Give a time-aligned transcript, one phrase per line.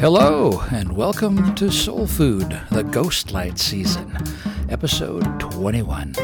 [0.00, 4.16] Hello, and welcome to Soul Food, the Ghostlight season,
[4.70, 6.14] episode 21.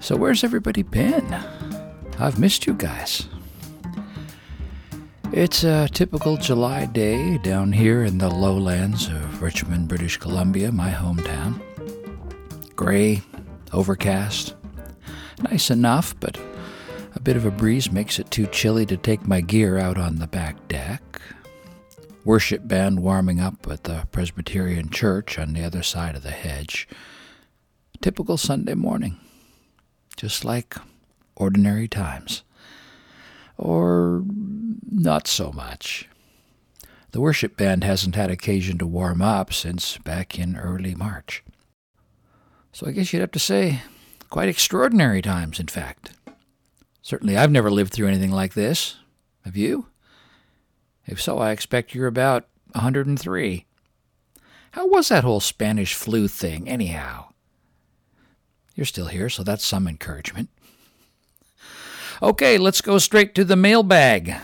[0.00, 1.32] So, where's everybody been?
[2.18, 3.28] I've missed you guys.
[5.32, 10.90] It's a typical July day down here in the lowlands of Richmond, British Columbia, my
[10.90, 11.60] hometown.
[12.74, 13.22] Gray,
[13.72, 14.54] overcast,
[15.42, 16.38] nice enough, but
[17.14, 20.16] a bit of a breeze makes it too chilly to take my gear out on
[20.16, 21.20] the back deck.
[22.24, 26.88] Worship band warming up at the Presbyterian Church on the other side of the hedge.
[28.00, 29.18] Typical Sunday morning,
[30.16, 30.76] just like
[31.36, 32.42] ordinary times.
[33.58, 34.22] Or
[34.90, 36.08] not so much.
[37.12, 41.42] The worship band hasn't had occasion to warm up since back in early March.
[42.72, 43.82] So I guess you'd have to say
[44.28, 46.12] quite extraordinary times, in fact.
[47.00, 48.96] Certainly, I've never lived through anything like this.
[49.44, 49.86] Have you?
[51.06, 53.64] If so, I expect you're about 103.
[54.72, 57.28] How was that whole Spanish flu thing, anyhow?
[58.74, 60.50] You're still here, so that's some encouragement.
[62.20, 64.34] Okay, let's go straight to the mailbag.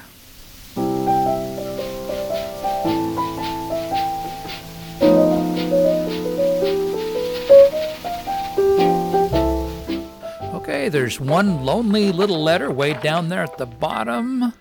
[10.82, 14.52] Okay, there's one lonely little letter way down there at the bottom,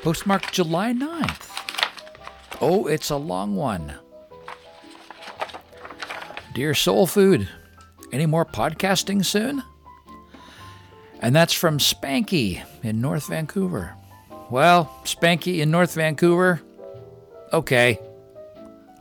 [0.00, 1.46] postmarked July 9th.
[2.62, 3.92] Oh, it's a long one.
[6.54, 7.46] Dear Soul Food,
[8.10, 9.62] any more podcasting soon?
[11.20, 13.92] And that's from Spanky in North Vancouver.
[14.48, 16.62] Well, Spanky in North Vancouver,
[17.52, 17.98] okay,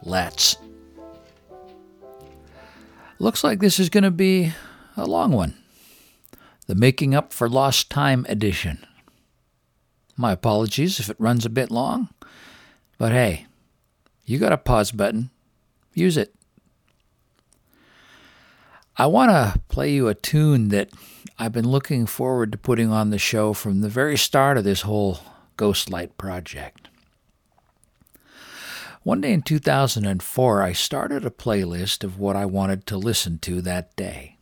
[0.04, 0.58] let's.
[3.20, 4.52] Looks like this is going to be
[4.98, 5.56] a long one
[6.70, 8.86] the Making Up for Lost Time edition.
[10.16, 12.10] My apologies if it runs a bit long,
[13.00, 13.48] but hey,
[14.24, 15.32] you got a pause button.
[15.96, 16.36] Use it.
[18.98, 20.92] I want to play you a tune that
[21.40, 24.82] I've been looking forward to putting on the show from the very start of this
[24.82, 25.22] whole
[25.58, 26.88] Ghostlight project.
[29.02, 33.60] One day in 2004, I started a playlist of what I wanted to listen to
[33.64, 34.36] that day.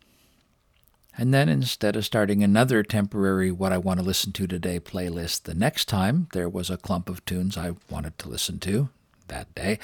[1.17, 5.43] And then instead of starting another temporary What I Want to Listen to Today playlist
[5.43, 8.89] the next time there was a clump of tunes I wanted to listen to
[9.27, 9.79] that day,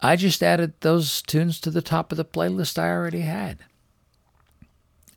[0.00, 3.58] I just added those tunes to the top of the playlist I already had.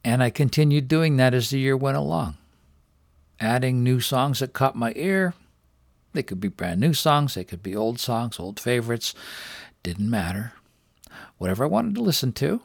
[0.03, 2.37] And I continued doing that as the year went along,
[3.39, 5.35] adding new songs that caught my ear.
[6.13, 9.13] They could be brand new songs, they could be old songs, old favorites.
[9.83, 10.53] Didn't matter.
[11.37, 12.61] Whatever I wanted to listen to,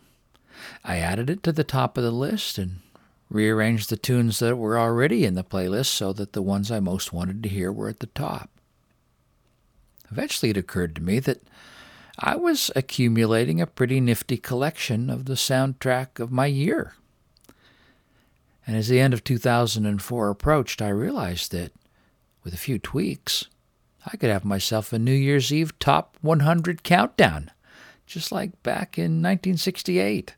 [0.85, 2.81] I added it to the top of the list and
[3.29, 7.13] rearranged the tunes that were already in the playlist so that the ones I most
[7.13, 8.51] wanted to hear were at the top.
[10.11, 11.43] Eventually, it occurred to me that
[12.19, 16.95] I was accumulating a pretty nifty collection of the soundtrack of my year.
[18.67, 21.73] And as the end of 2004 approached, I realized that,
[22.43, 23.47] with a few tweaks,
[24.11, 27.51] I could have myself a New Year's Eve top 100 countdown,
[28.07, 30.35] just like back in 1968.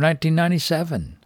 [0.00, 1.18] 1997.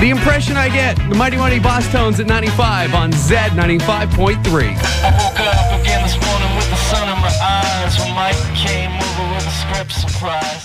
[0.00, 3.86] The impression I get, the Mighty Mighty Bosstones at 95 on Z 95.3.
[3.86, 8.90] I woke up again this morning with the sun in my eyes when Mike came
[8.90, 10.64] over with a script surprise.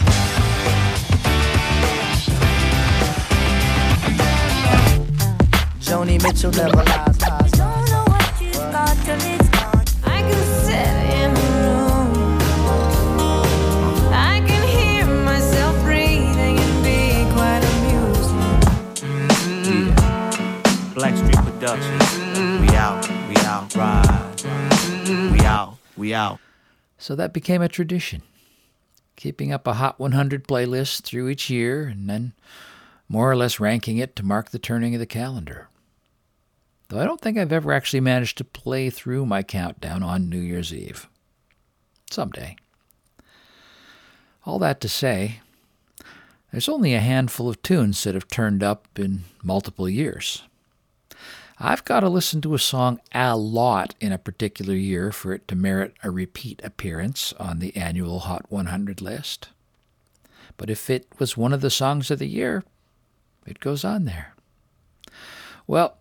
[5.79, 7.17] Joni Mitchell never lies.
[7.51, 9.85] Don't know what you've got till it's gone.
[10.05, 11.48] I can sit in
[21.59, 22.17] Productions.
[22.61, 24.41] We out, we out, ride.
[25.29, 26.39] We out, we out.
[26.97, 28.21] So that became a tradition.
[29.17, 32.31] Keeping up a Hot 100 playlist through each year and then
[33.09, 35.67] more or less ranking it to mark the turning of the calendar.
[36.87, 40.39] Though I don't think I've ever actually managed to play through my countdown on New
[40.39, 41.09] Year's Eve.
[42.09, 42.55] Someday.
[44.45, 45.41] All that to say,
[46.53, 50.43] there's only a handful of tunes that have turned up in multiple years
[51.61, 55.45] I've got to listen to a song a lot in a particular year for it
[55.49, 59.49] to merit a repeat appearance on the annual Hot 100 list.
[60.55, 62.63] But if it was one of the songs of the year,
[63.45, 64.35] it goes on there.
[65.67, 65.97] Well,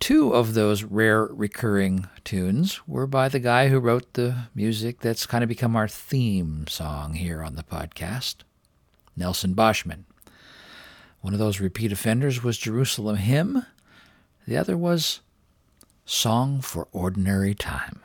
[0.00, 5.26] two of those rare recurring tunes were by the guy who wrote the music that's
[5.26, 8.36] kind of become our theme song here on the podcast,
[9.14, 10.04] Nelson Boschman.
[11.20, 13.66] One of those repeat offenders was Jerusalem Hymn.
[14.46, 15.20] The other was
[16.04, 18.00] Song for Ordinary Time.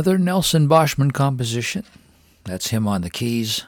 [0.00, 1.84] Another Nelson Boschman composition.
[2.44, 3.66] That's him on the keys,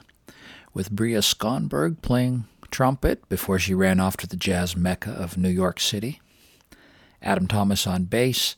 [0.73, 5.51] with Bria Skonberg playing trumpet before she ran off to the jazz mecca of New
[5.51, 6.23] York City.
[7.21, 8.57] Adam Thomas on bass,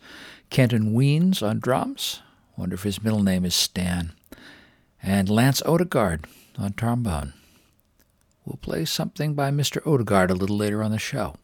[0.51, 2.23] Kenton Weens on drums.
[2.57, 4.13] Wonder if his middle name is Stan.
[5.03, 6.27] And Lance Odegaard
[6.57, 7.33] on trombone.
[8.45, 9.85] We'll play something by Mr.
[9.85, 11.35] Odegaard a little later on the show.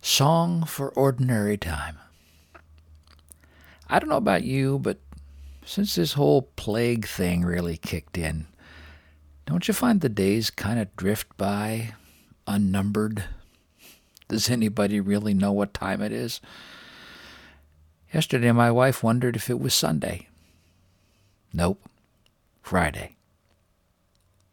[0.00, 1.98] Song for Ordinary Time.
[3.92, 4.96] I don't know about you, but
[5.66, 8.46] since this whole plague thing really kicked in,
[9.44, 11.92] don't you find the days kind of drift by,
[12.46, 13.24] unnumbered?
[14.28, 16.40] Does anybody really know what time it is?
[18.14, 20.26] Yesterday, my wife wondered if it was Sunday.
[21.52, 21.86] Nope,
[22.62, 23.16] Friday.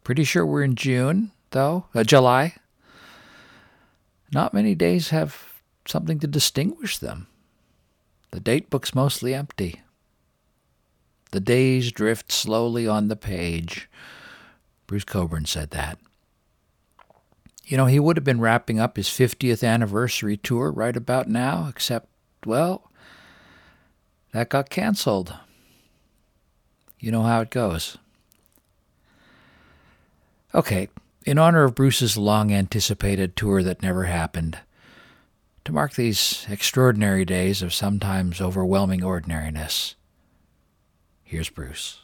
[0.04, 2.56] Pretty sure we're in June, though, uh, July.
[4.34, 7.26] Not many days have something to distinguish them.
[8.30, 9.80] The date book's mostly empty.
[11.32, 13.88] The days drift slowly on the page.
[14.86, 15.98] Bruce Cockburn said that.
[17.64, 21.68] You know, he would have been wrapping up his 50th anniversary tour right about now,
[21.68, 22.08] except,
[22.44, 22.90] well,
[24.32, 25.34] that got canceled.
[26.98, 27.96] You know how it goes.
[30.52, 30.88] Okay,
[31.24, 34.58] in honor of Bruce's long anticipated tour that never happened,
[35.70, 39.94] to mark these extraordinary days of sometimes overwhelming ordinariness,
[41.22, 42.00] here's Bruce.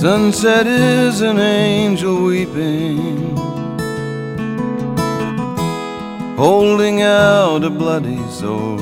[0.00, 3.36] Sunset is an angel weeping,
[6.36, 8.78] holding out a bloody sword.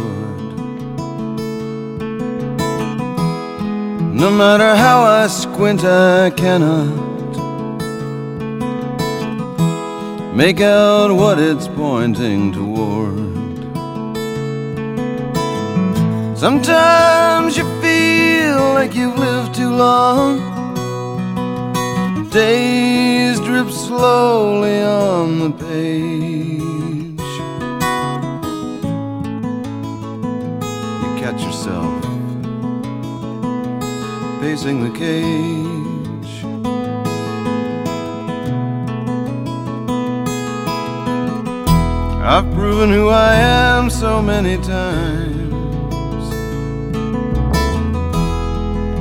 [4.12, 6.92] No matter how I squint, I cannot
[10.34, 13.16] make out what it's pointing toward.
[16.36, 20.55] Sometimes you feel like you've lived too long
[22.36, 26.60] days drip slowly on the page.
[31.02, 32.02] You catch yourself
[34.42, 36.34] pacing the cage.
[42.22, 46.28] I've proven who I am so many times.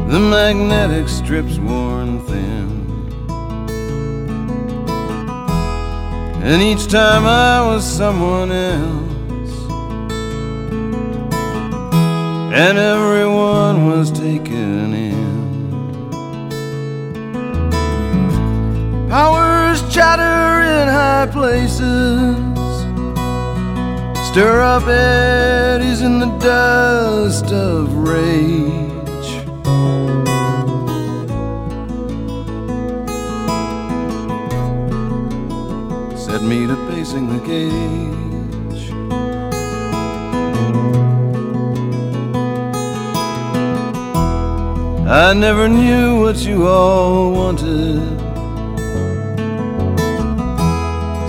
[0.10, 2.55] The magnetic strip's worn thin.
[6.48, 9.56] And each time I was someone else,
[12.54, 15.26] and everyone was taken in.
[19.10, 22.38] Powers chatter in high places,
[24.30, 28.85] stir up eddies in the dust of rage.
[36.46, 38.92] Me to pacing the cage.
[45.08, 48.00] I never knew what you all wanted,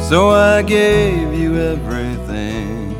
[0.09, 2.95] so I gave you everything.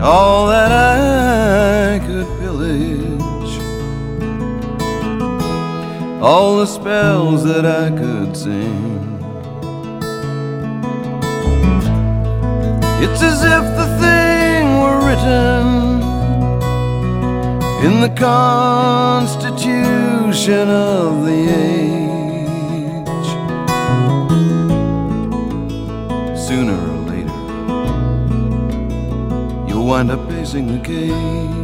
[0.00, 2.23] All that I could
[6.24, 9.20] all the spells that I could sing.
[13.04, 16.00] It's as if the thing were written
[17.84, 19.50] in the constitution
[20.70, 22.08] of the age.
[26.38, 27.38] Sooner or later,
[29.68, 31.63] you'll wind up pacing the cage.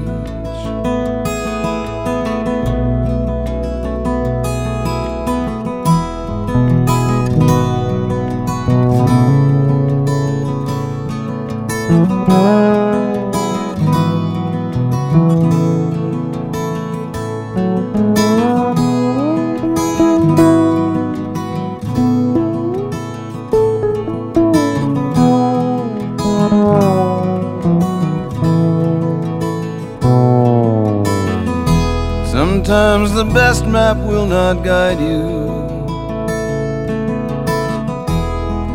[34.50, 35.40] Will not guide you.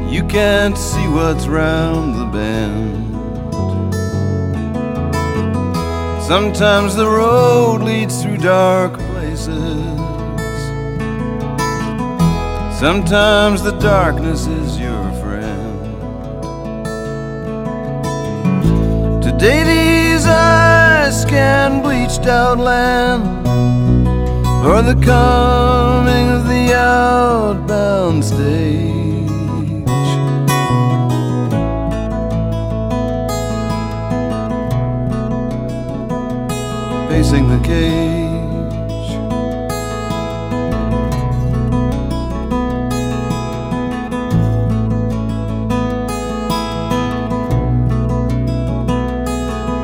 [0.10, 3.14] You can't see what's round the bend.
[6.24, 9.84] Sometimes the road leads through dark places.
[12.80, 15.82] Sometimes the darkness is your friend.
[19.22, 23.45] Today these eyes scan bleached out land,
[24.66, 29.30] or the coming of the outbound stage.
[37.10, 38.26] Facing the cage.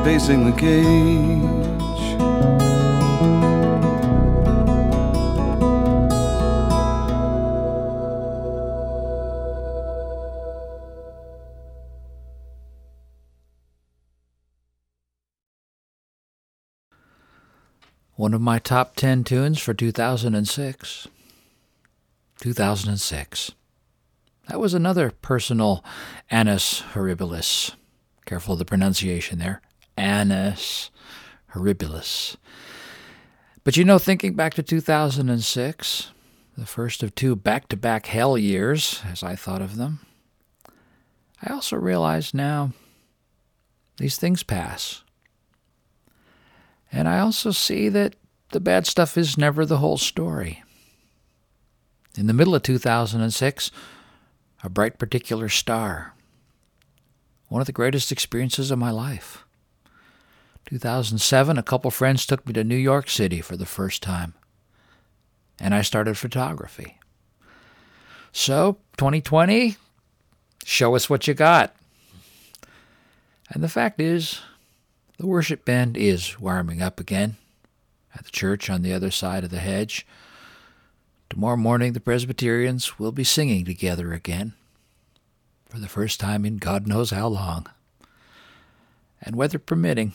[0.04, 1.31] Facing the cage.
[18.72, 21.08] Top 10 tunes for 2006.
[22.40, 23.52] 2006.
[24.48, 25.84] That was another personal
[26.30, 27.74] Annus Horribilis.
[28.24, 29.60] Careful of the pronunciation there.
[29.98, 30.90] Annus
[31.52, 32.36] Horribilis.
[33.62, 36.10] But you know, thinking back to 2006,
[36.56, 40.00] the first of two back to back hell years, as I thought of them,
[41.42, 42.72] I also realize now
[43.98, 45.04] these things pass.
[46.90, 48.14] And I also see that
[48.52, 50.62] the bad stuff is never the whole story.
[52.16, 53.70] In the middle of 2006,
[54.62, 56.14] a bright particular star.
[57.48, 59.44] One of the greatest experiences of my life.
[60.66, 64.34] 2007, a couple friends took me to New York City for the first time.
[65.58, 66.98] And I started photography.
[68.32, 69.76] So, 2020,
[70.64, 71.74] show us what you got.
[73.50, 74.40] And the fact is,
[75.18, 77.36] the worship band is warming up again
[78.14, 80.06] at the church on the other side of the hedge.
[81.30, 84.52] Tomorrow morning, the Presbyterians will be singing together again
[85.72, 87.66] for the first time in God knows how long.
[89.22, 90.12] And weather permitting,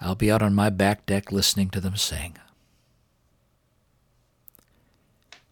[0.00, 2.36] I'll be out on my back deck listening to them sing.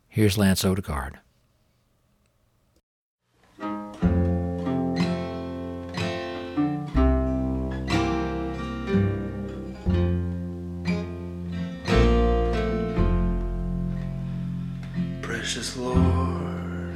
[0.08, 1.18] Here's Lance Odegaard.
[15.56, 16.92] Precious Lord,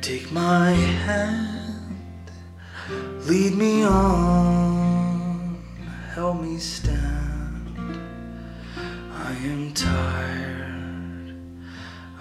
[0.00, 2.30] take my hand,
[3.26, 5.60] lead me on,
[6.14, 7.98] help me stand.
[9.16, 11.34] I am tired,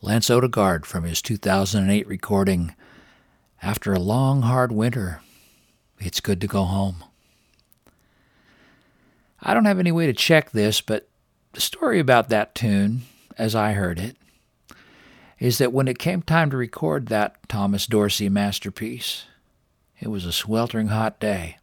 [0.01, 2.75] Lance Odegaard from his 2008 recording,
[3.61, 5.21] After a Long Hard Winter,
[6.01, 7.05] It's Good to Go Home.
[9.43, 11.07] I don't have any way to check this, but
[11.53, 13.03] the story about that tune,
[13.37, 14.17] as I heard it,
[15.43, 19.25] is that when it came time to record that Thomas Dorsey masterpiece,
[19.99, 21.57] it was a sweltering hot day.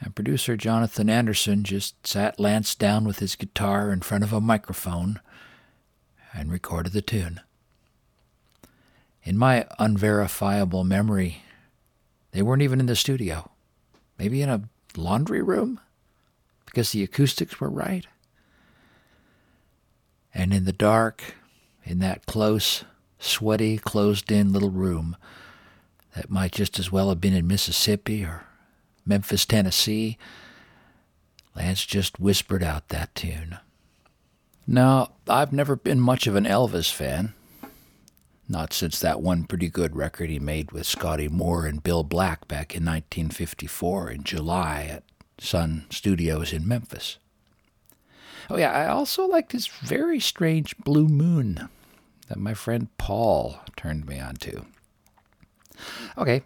[0.00, 4.40] And producer Jonathan Anderson just sat Lance down with his guitar in front of a
[4.40, 5.20] microphone
[6.34, 7.42] and recorded the tune.
[9.22, 11.44] In my unverifiable memory,
[12.32, 13.52] they weren't even in the studio.
[14.18, 15.78] Maybe in a laundry room?
[16.66, 18.08] Because the acoustics were right.
[20.34, 21.36] And in the dark,
[21.84, 22.84] in that close,
[23.18, 25.16] sweaty, closed in little room
[26.14, 28.44] that might just as well have been in Mississippi or
[29.06, 30.16] Memphis, Tennessee,
[31.54, 33.58] Lance just whispered out that tune.
[34.66, 37.34] Now, I've never been much of an Elvis fan.
[38.48, 42.46] Not since that one pretty good record he made with Scotty Moore and Bill Black
[42.48, 45.02] back in 1954 in July at
[45.38, 47.18] Sun Studios in Memphis.
[48.50, 51.68] Oh, yeah, I also liked his very strange Blue Moon
[52.28, 54.66] that my friend Paul turned me on to.
[56.16, 56.42] Okay,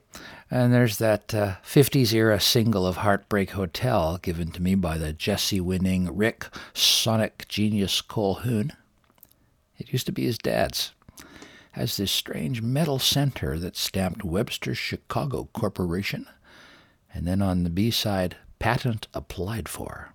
[0.51, 5.13] and there's that uh, 50s era single of Heartbreak Hotel given to me by the
[5.13, 8.73] Jessie winning Rick Sonic Genius Colhoun.
[9.77, 10.93] It used to be his dad's.
[11.73, 16.27] Has this strange metal center that's stamped Webster Chicago Corporation,
[17.13, 20.13] and then on the B side, patent applied for.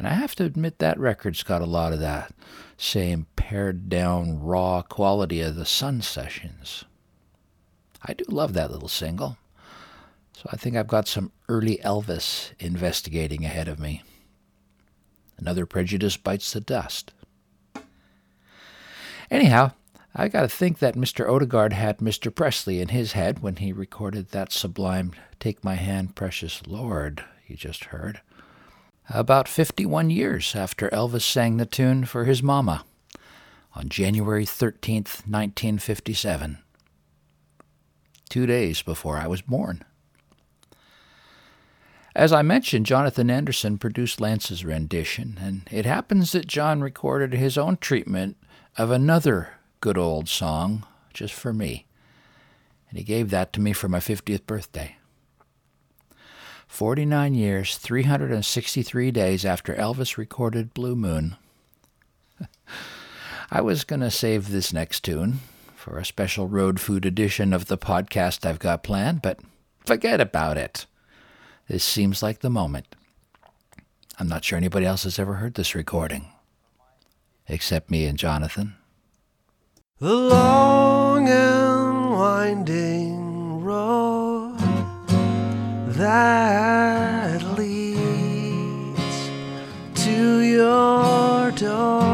[0.00, 2.32] And I have to admit that record's got a lot of that
[2.78, 6.86] same pared down raw quality of the Sun sessions.
[8.02, 9.36] I do love that little single.
[10.32, 14.02] So I think I've got some early Elvis investigating ahead of me.
[15.36, 17.12] Another prejudice bites the dust.
[19.30, 19.72] Anyhow,
[20.16, 21.30] I got to think that Mr.
[21.30, 22.34] Odegaard had Mr.
[22.34, 27.56] Presley in his head when he recorded that sublime Take My Hand, Precious Lord you
[27.56, 28.20] just heard.
[29.12, 32.84] About 51 years after Elvis sang the tune for his mama
[33.74, 36.58] on January 13th, 1957
[38.30, 39.84] two days before I was born.
[42.14, 47.58] As I mentioned, Jonathan Anderson produced Lance's rendition, and it happens that John recorded his
[47.58, 48.36] own treatment
[48.78, 51.86] of another good old song just for me,
[52.88, 54.96] and he gave that to me for my 50th birthday.
[56.70, 61.36] 49 years, 363 days after Elvis recorded Blue Moon.
[63.50, 65.40] I was going to save this next tune
[65.74, 69.40] for a special road food edition of the podcast I've got planned, but
[69.84, 70.86] forget about it.
[71.68, 72.94] This seems like the moment.
[74.18, 76.28] I'm not sure anybody else has ever heard this recording,
[77.48, 78.76] except me and Jonathan.
[79.98, 84.09] The long and winding road
[86.00, 89.30] that leads
[90.02, 92.09] to your door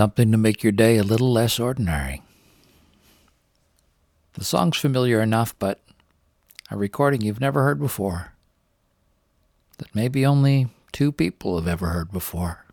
[0.00, 2.22] Something to make your day a little less ordinary.
[4.32, 5.78] The song's familiar enough, but
[6.70, 8.32] a recording you've never heard before.
[9.76, 12.64] That maybe only two people have ever heard before.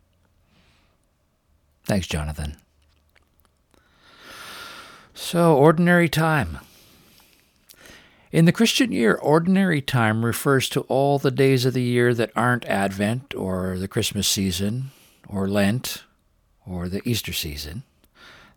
[1.83, 2.55] Thanks, Jonathan.
[5.13, 6.59] So, ordinary time.
[8.31, 12.31] In the Christian year, ordinary time refers to all the days of the year that
[12.37, 14.91] aren't Advent or the Christmas season
[15.27, 16.03] or Lent
[16.69, 17.83] or the Easter season.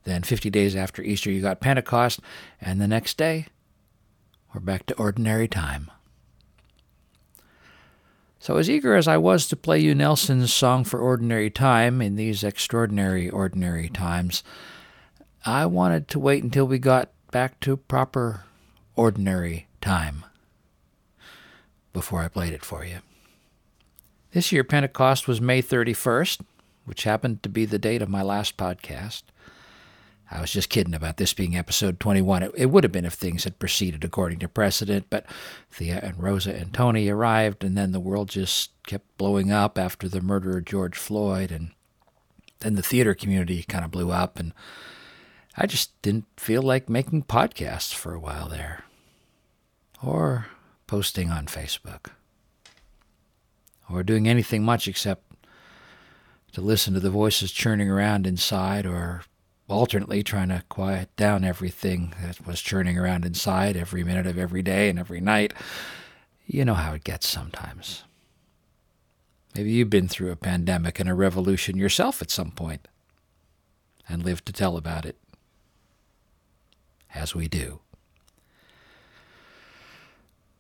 [0.05, 2.21] Then 50 days after Easter, you got Pentecost,
[2.61, 3.47] and the next day,
[4.55, 5.91] we're back to ordinary time.
[8.39, 12.17] So, as eager as I was to play you Nelson's Song for Ordinary Time in
[12.17, 14.43] these extraordinary, ordinary times,
[15.45, 18.45] I wanted to wait until we got back to proper,
[18.97, 20.25] ordinary time
[21.93, 22.99] before I played it for you.
[24.33, 26.41] This year, Pentecost was May 31st,
[26.91, 29.23] which happened to be the date of my last podcast.
[30.29, 32.43] I was just kidding about this being episode 21.
[32.43, 35.25] It, it, would have been if things had proceeded according to precedent, but
[35.71, 40.09] Thea and Rosa and Tony arrived, and then the world just kept blowing up after
[40.09, 41.71] the murder of George Floyd, and
[42.59, 44.53] then the theater community kind of blew up, and
[45.57, 48.83] I just didn't feel like making podcasts for a while there,
[50.03, 50.47] or
[50.89, 52.07] posting on Facebook,
[53.89, 55.30] or doing anything much except
[56.53, 59.23] to listen to the voices churning around inside, or
[59.69, 64.63] alternately trying to quiet down everything that was churning around inside every minute of every
[64.63, 65.53] day and every night.
[66.47, 68.03] You know how it gets sometimes.
[69.55, 72.89] Maybe you've been through a pandemic and a revolution yourself at some point
[74.09, 75.17] and lived to tell about it.
[77.15, 77.81] As we do.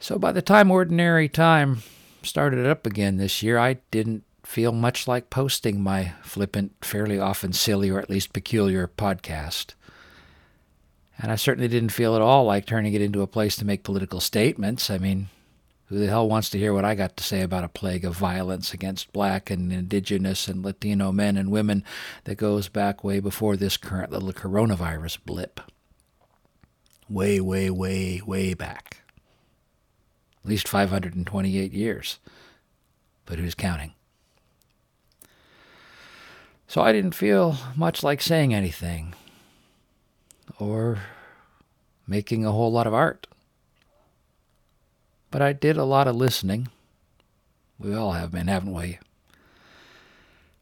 [0.01, 1.83] So by the time ordinary time
[2.23, 7.53] started up again this year, I didn't feel much like posting my flippant, fairly often
[7.53, 9.75] silly, or at least peculiar podcast.
[11.17, 13.85] And I certainly didn't feel at all like turning it into a place to make
[13.85, 14.91] political statements.
[14.91, 15.29] I mean,
[15.87, 18.17] who the hell wants to hear what I got to say about a plague of
[18.17, 21.85] violence against black and indigenous and Latino men and women
[22.25, 25.61] that goes back way before this current little coronavirus blip?
[27.09, 29.03] Way, way, way, way back.
[30.43, 32.19] At least 528 years.
[33.27, 33.95] But who's counting?
[36.71, 39.15] So I didn't feel much like saying anything
[40.61, 41.01] or
[42.07, 43.27] making a whole lot of art.
[45.33, 46.69] But I did a lot of listening.
[47.77, 49.01] We all have been, haven't we?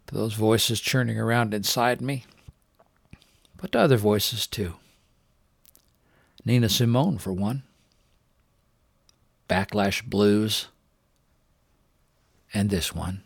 [0.07, 2.25] To those voices churning around inside me,
[3.59, 4.77] but to other voices too.
[6.43, 7.65] Nina Simone, for one.
[9.47, 10.69] Backlash Blues.
[12.55, 13.25] And this one.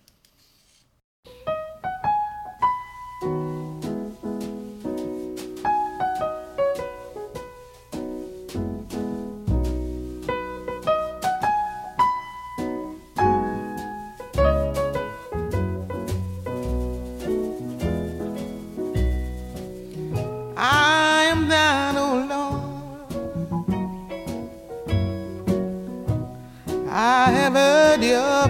[28.42, 28.48] her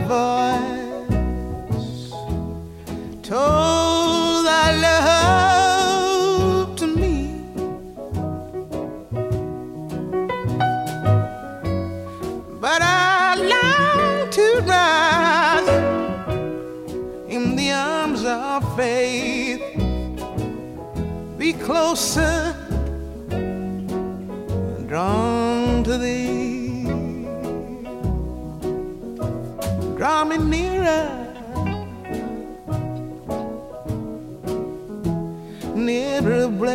[1.69, 2.11] voice
[3.23, 7.17] told thy love to me.
[12.61, 15.69] But I long to rise
[17.29, 19.63] in the arms of faith,
[21.37, 22.52] be closer.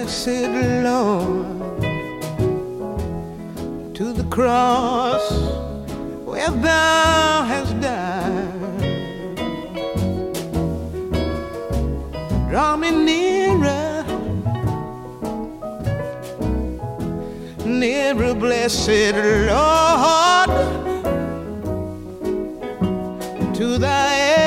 [0.08, 1.84] Blessed Lord,
[3.94, 5.30] to the cross
[6.24, 9.36] where thou hast died.
[12.50, 14.06] Draw me nearer,
[17.66, 19.14] nearer, blessed
[19.52, 20.50] Lord,
[23.56, 24.47] to thy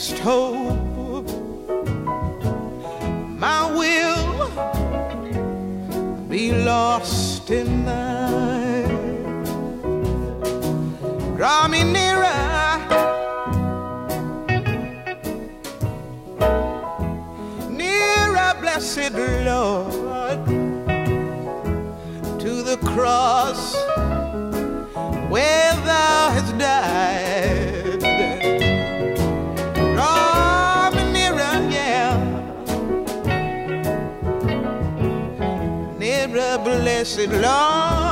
[0.00, 1.26] steadfast hope.
[3.38, 4.48] My will
[6.28, 9.44] be lost in thine.
[11.36, 12.78] Draw me nearer.
[17.70, 19.12] nearer, blessed
[19.44, 20.46] Lord,
[22.40, 23.74] to the cross
[25.30, 26.89] where thou hast died.
[37.00, 38.09] Blessed Lord,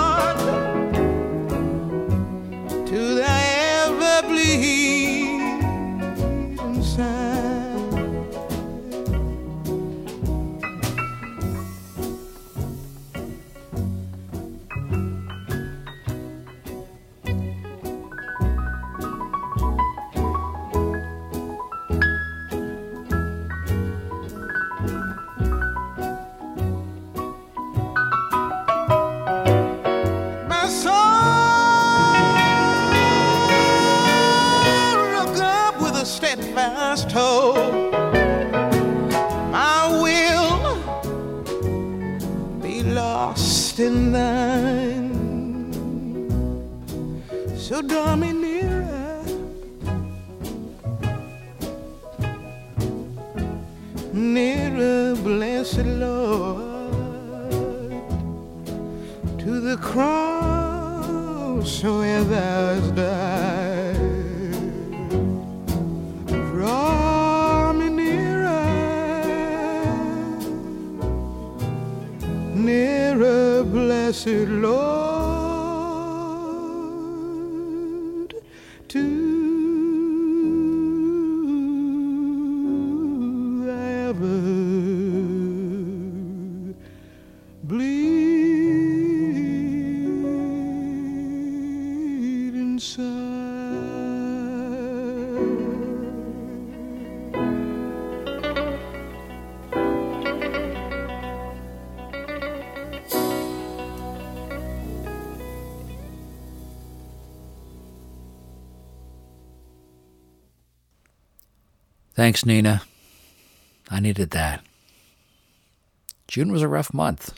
[112.19, 112.83] Thanks, Nina.
[113.89, 114.65] I needed that.
[116.27, 117.33] June was a rough month,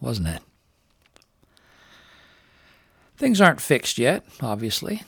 [0.00, 0.40] wasn't it?
[3.16, 5.02] Things aren't fixed yet, obviously.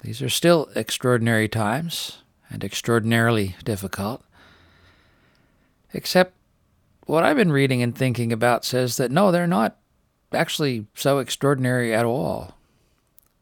[0.00, 4.24] These are still extraordinary times and extraordinarily difficult.
[5.92, 6.32] Except
[7.04, 9.76] what I've been reading and thinking about says that no, they're not
[10.32, 12.56] actually so extraordinary at all.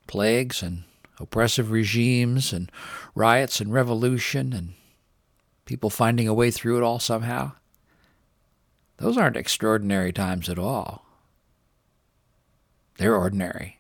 [0.09, 0.83] Plagues and
[1.21, 2.71] oppressive regimes and
[3.15, 4.75] riots and revolution and
[5.65, 7.53] people finding a way through it all somehow.
[8.99, 11.05] Those aren't extraordinary times at all.
[12.99, 13.79] They're ordinary.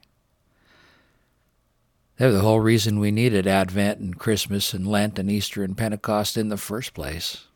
[2.19, 6.37] They're the whole reason we needed Advent and Christmas and Lent and Easter and Pentecost
[6.37, 7.47] in the first place.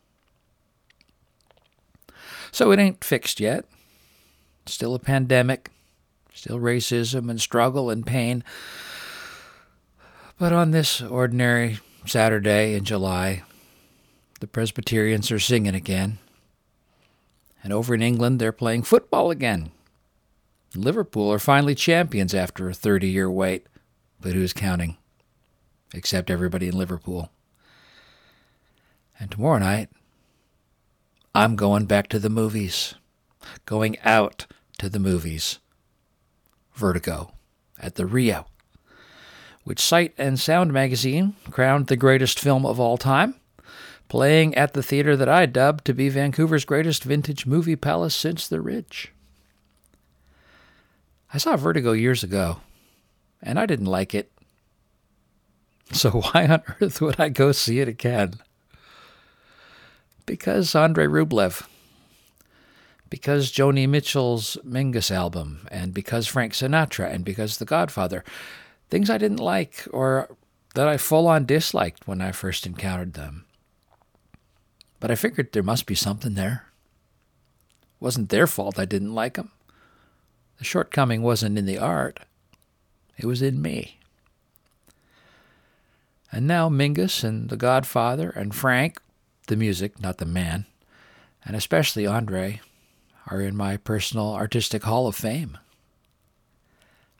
[2.51, 3.65] So it ain't fixed yet.
[4.65, 5.69] Still a pandemic,
[6.33, 8.43] still racism and struggle and pain.
[10.37, 13.43] But on this ordinary Saturday in July,
[14.39, 16.17] the Presbyterians are singing again.
[17.63, 19.71] And over in England, they're playing football again.
[20.75, 23.67] Liverpool are finally champions after a 30 year wait.
[24.19, 24.97] But who's counting?
[25.93, 27.29] Except everybody in Liverpool.
[29.19, 29.89] And tomorrow night,
[31.35, 32.95] I'm going back to the movies.
[33.65, 34.47] Going out
[34.79, 35.59] to the movies.
[36.73, 37.33] Vertigo
[37.79, 38.45] at the Rio,
[39.63, 43.35] which Sight and Sound magazine crowned the greatest film of all time,
[44.09, 48.47] playing at the theater that I dubbed to be Vancouver's greatest vintage movie palace since
[48.47, 49.11] the Ridge.
[51.33, 52.57] I saw Vertigo years ago,
[53.41, 54.31] and I didn't like it.
[55.91, 58.35] So why on earth would I go see it again?
[60.25, 61.67] Because Andrei Rublev.
[63.09, 68.23] Because Joni Mitchell's Mingus album, and because Frank Sinatra, and because The Godfather.
[68.93, 70.37] Things I didn't like or
[70.75, 73.45] that I full on disliked when I first encountered them.
[74.99, 76.67] But I figured there must be something there.
[77.81, 79.49] It wasn't their fault I didn't like them.
[80.59, 82.19] The shortcoming wasn't in the art,
[83.17, 83.97] it was in me.
[86.31, 89.01] And now Mingus and The Godfather and Frank,
[89.47, 90.67] the music, not the man,
[91.43, 92.61] and especially Andre,
[93.25, 95.57] are in my personal artistic hall of fame.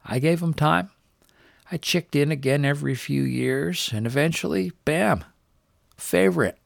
[0.05, 0.91] I gave them time.
[1.71, 5.23] I checked in again every few years, and eventually, bam,
[5.97, 6.57] favorite.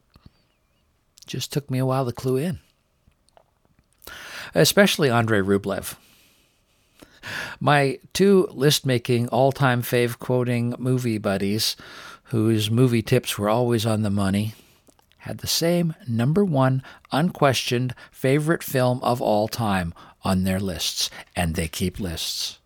[1.26, 2.60] Just took me a while to clue in.
[4.54, 5.96] Especially Andrei Rublev.
[7.60, 11.76] My two list making, all time fave quoting movie buddies,
[12.24, 14.54] whose movie tips were always on the money,
[15.18, 16.82] had the same number one
[17.12, 19.92] unquestioned favorite film of all time
[20.22, 22.58] on their lists, and they keep lists.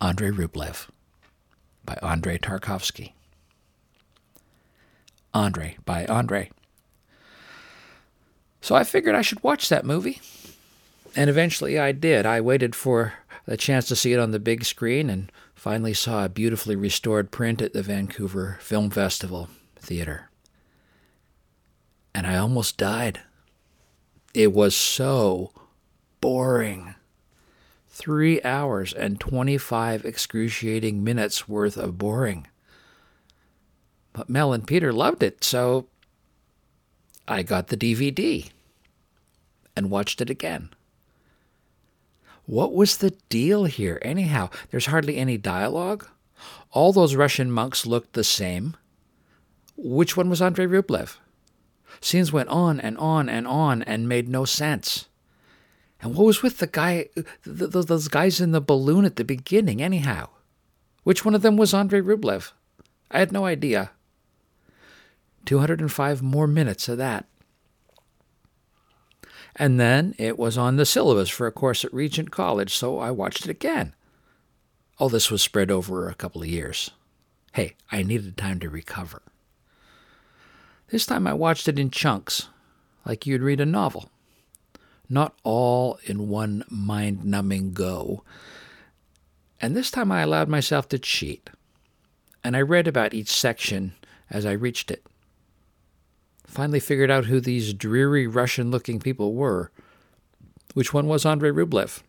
[0.00, 0.88] Andrei Rublev
[1.84, 3.12] by Andrei Tarkovsky.
[5.32, 6.50] Andre by Andre.
[8.60, 10.20] So I figured I should watch that movie.
[11.14, 12.26] And eventually I did.
[12.26, 13.14] I waited for
[13.46, 17.30] the chance to see it on the big screen and finally saw a beautifully restored
[17.30, 20.30] print at the Vancouver Film Festival Theater.
[22.12, 23.20] And I almost died.
[24.34, 25.52] It was so
[26.20, 26.95] boring.
[27.96, 32.46] Three hours and 25 excruciating minutes worth of boring.
[34.12, 35.86] But Mel and Peter loved it, so
[37.26, 38.50] I got the DVD
[39.74, 40.74] and watched it again.
[42.44, 44.50] What was the deal here, anyhow?
[44.70, 46.06] There's hardly any dialogue.
[46.72, 48.76] All those Russian monks looked the same.
[49.74, 51.16] Which one was Andrei Rublev?
[52.02, 55.08] Scenes went on and on and on and made no sense.
[56.06, 57.08] And what was with the guy,
[57.44, 60.28] those guys in the balloon at the beginning, anyhow?
[61.02, 62.52] Which one of them was Andrei Rublev?
[63.10, 63.90] I had no idea.
[65.46, 67.26] 205 more minutes of that.
[69.56, 73.10] And then it was on the syllabus for a course at Regent College, so I
[73.10, 73.92] watched it again.
[74.98, 76.92] All this was spread over a couple of years.
[77.52, 79.22] Hey, I needed time to recover.
[80.88, 82.48] This time I watched it in chunks,
[83.04, 84.12] like you'd read a novel
[85.08, 88.22] not all in one mind numbing go.
[89.60, 91.48] And this time I allowed myself to cheat,
[92.44, 93.94] and I read about each section
[94.30, 95.04] as I reached it.
[96.46, 99.70] Finally figured out who these dreary Russian looking people were.
[100.74, 102.02] Which one was Andrei Rublev?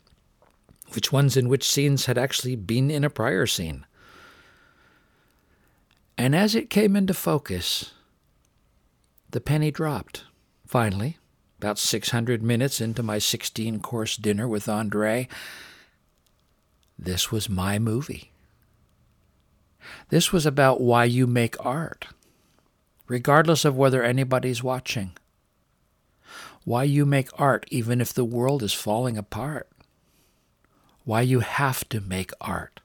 [0.94, 3.86] Which ones in which scenes had actually been in a prior scene?
[6.18, 7.94] And as it came into focus,
[9.30, 10.24] the penny dropped,
[10.66, 11.18] finally,
[11.60, 15.28] about 600 minutes into my 16 course dinner with Andre,
[16.98, 18.32] this was my movie.
[20.10, 22.08] This was about why you make art,
[23.08, 25.12] regardless of whether anybody's watching.
[26.64, 29.70] Why you make art even if the world is falling apart.
[31.06, 32.82] Why you have to make art,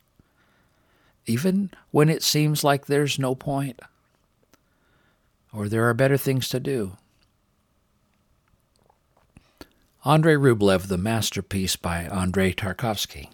[1.27, 3.81] even when it seems like there's no point,
[5.53, 6.97] or there are better things to do.
[10.05, 13.29] Andrei Rublev, The Masterpiece by Andrei Tarkovsky.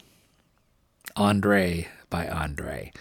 [1.16, 2.92] Andrei by Andrei.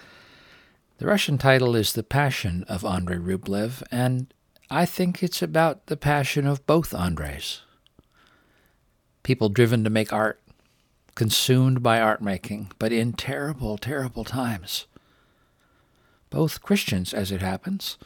[0.99, 4.34] The Russian title is The Passion of Andrei Rublev, and
[4.70, 7.59] I think it's about the passion of both Andreis.
[9.24, 10.41] People driven to make art,
[11.13, 14.86] consumed by art making, but in terrible, terrible times.
[16.30, 17.97] Both Christians, as it happens,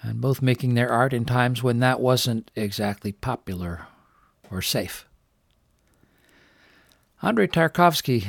[0.00, 3.88] and both making their art in times when that wasn't exactly popular
[4.50, 5.06] or safe.
[7.22, 8.28] Andrei Tarkovsky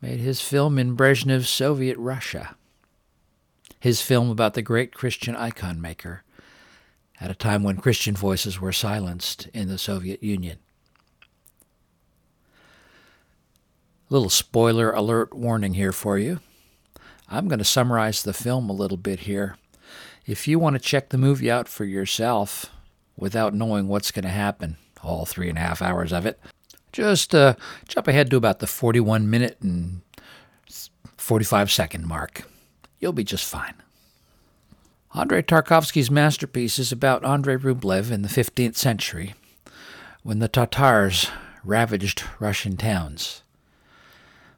[0.00, 2.56] made his film in Brezhnev's Soviet Russia,
[3.78, 6.22] his film about the great Christian icon maker
[7.20, 10.58] at a time when Christian voices were silenced in the Soviet Union.
[14.08, 16.40] Little spoiler alert warning here for you.
[17.28, 19.56] I'm going to summarize the film a little bit here.
[20.26, 22.66] If you want to check the movie out for yourself,
[23.16, 26.38] without knowing what's going to happen, all three and a half hours of it.
[26.92, 27.54] Just uh,
[27.86, 30.00] jump ahead to about the 41 minute and
[31.16, 32.42] 45 second mark.
[32.98, 33.74] You'll be just fine.
[35.14, 39.34] Andrei Tarkovsky's masterpiece is about Andrei Rublev in the 15th century,
[40.22, 41.28] when the Tatars
[41.64, 43.42] ravaged Russian towns.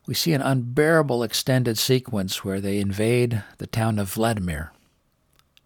[0.06, 4.72] We see an unbearable extended sequence where they invade the town of Vladimir,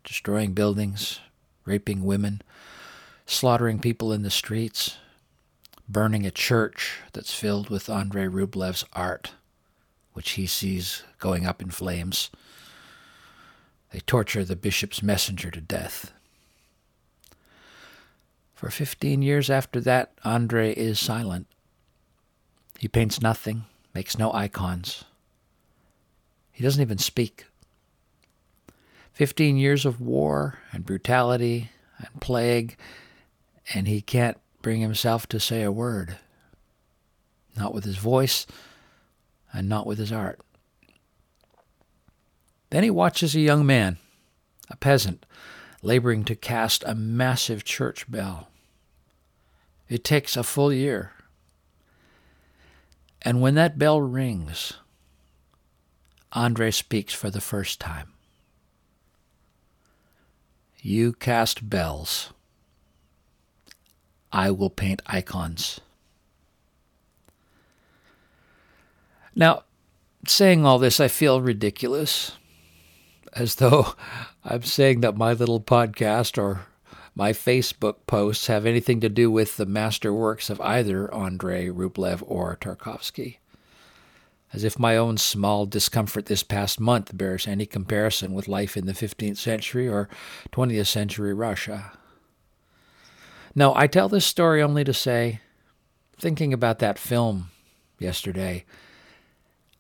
[0.04, 1.20] destroying buildings,
[1.64, 2.42] raping women,
[3.26, 4.96] slaughtering people in the streets,
[5.88, 9.32] burning a church that's filled with Andrei Rublev's art,
[10.12, 12.30] which he sees going up in flames.
[13.90, 16.12] They torture the bishop's messenger to death.
[18.54, 21.46] For 15 years after that, Andre is silent.
[22.78, 23.64] He paints nothing,
[23.94, 25.04] makes no icons.
[26.52, 27.44] He doesn't even speak.
[29.12, 32.76] 15 years of war and brutality and plague,
[33.74, 36.18] and he can't bring himself to say a word.
[37.56, 38.46] Not with his voice
[39.52, 40.40] and not with his art.
[42.70, 43.98] Then he watches a young man,
[44.68, 45.24] a peasant,
[45.82, 48.48] laboring to cast a massive church bell.
[49.88, 51.12] It takes a full year.
[53.22, 54.74] And when that bell rings,
[56.32, 58.12] Andre speaks for the first time.
[60.80, 62.32] You cast bells.
[64.37, 65.80] I will paint icons.
[69.34, 69.62] Now,
[70.28, 72.32] saying all this, I feel ridiculous,
[73.32, 73.95] as though
[74.45, 76.66] I'm saying that my little podcast or
[77.14, 82.59] my Facebook posts have anything to do with the masterworks of either Andrei Rublev or
[82.61, 83.39] Tarkovsky.
[84.53, 88.84] As if my own small discomfort this past month bears any comparison with life in
[88.84, 90.11] the 15th century or
[90.53, 91.93] 20th century Russia.
[93.59, 95.40] No, I tell this story only to say,
[96.18, 97.50] thinking about that film
[97.98, 98.66] yesterday,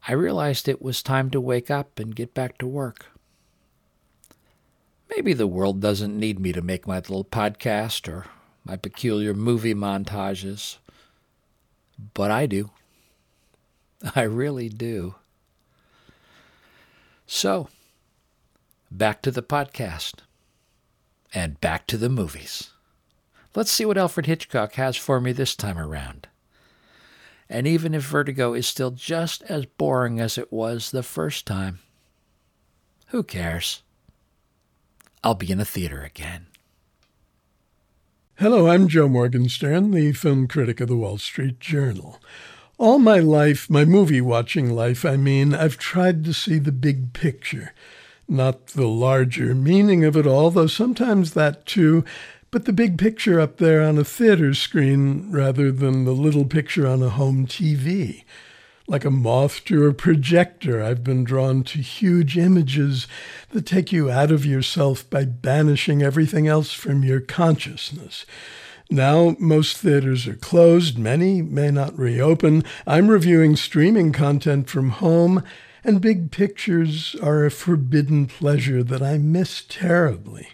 [0.08, 3.04] I realized it was time to wake up and get back to work.
[5.10, 8.24] Maybe the world doesn't need me to make my little podcast or
[8.64, 10.78] my peculiar movie montages,
[12.14, 12.70] but I do.
[14.16, 15.16] I really do.
[17.26, 17.68] So,
[18.90, 20.20] back to the podcast
[21.34, 22.70] and back to the movies.
[23.56, 26.28] Let's see what Alfred Hitchcock has for me this time around.
[27.48, 31.78] And even if Vertigo is still just as boring as it was the first time,
[33.08, 33.82] who cares?
[35.24, 36.48] I'll be in a theater again.
[38.34, 42.20] Hello, I'm Joe Morgenstern, the film critic of the Wall Street Journal.
[42.76, 47.14] All my life, my movie watching life, I mean, I've tried to see the big
[47.14, 47.72] picture,
[48.28, 52.04] not the larger meaning of it all, though sometimes that too,
[52.56, 56.86] but the big picture up there on a theater screen rather than the little picture
[56.86, 58.24] on a home TV.
[58.88, 63.06] Like a moth to a projector, I've been drawn to huge images
[63.50, 68.24] that take you out of yourself by banishing everything else from your consciousness.
[68.88, 72.64] Now, most theaters are closed, many may not reopen.
[72.86, 75.44] I'm reviewing streaming content from home,
[75.84, 80.48] and big pictures are a forbidden pleasure that I miss terribly.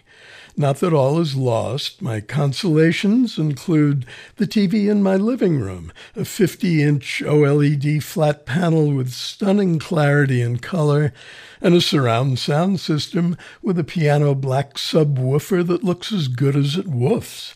[0.55, 1.99] Not that all is lost.
[1.99, 8.91] My consolations include the TV in my living room, a 50 inch OLED flat panel
[8.93, 11.11] with stunning clarity and color,
[11.59, 16.77] and a surround sound system with a piano black subwoofer that looks as good as
[16.77, 17.55] it woofs.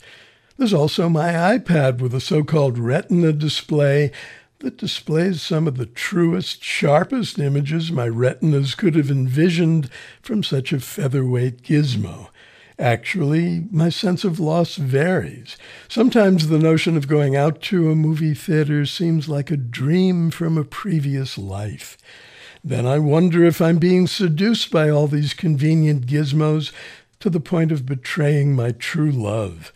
[0.58, 4.12] There's also my iPad with a so called retina display
[4.60, 9.88] that displays some of the truest, sharpest images my retinas could have envisioned
[10.24, 12.30] from such a featherweight gizmo.
[12.80, 15.58] Actually, my sense of loss varies.
[15.90, 20.58] Sometimes the notion of going out to a movie theater seems like a dream from
[20.58, 21.98] a previous life.
[22.64, 26.72] Then I wonder if I'm being seduced by all these convenient gizmos
[27.20, 29.74] to the point of betraying my true love.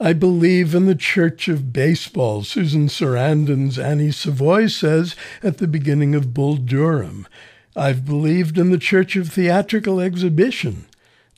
[0.00, 6.14] I believe in the church of baseball, Susan Sarandon's Annie Savoy says at the beginning
[6.14, 7.26] of Bull Durham.
[7.74, 10.86] I've believed in the church of theatrical exhibition.